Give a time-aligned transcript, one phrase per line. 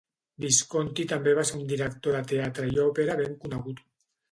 [0.45, 3.89] Visconti també va ser un director de teatre i òpera ben conegut.